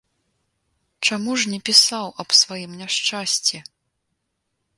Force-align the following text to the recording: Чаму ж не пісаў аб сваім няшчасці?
Чаму 1.09 1.31
ж 1.43 1.51
не 1.51 1.59
пісаў 1.69 2.05
аб 2.25 2.29
сваім 2.41 2.71
няшчасці? 2.81 3.57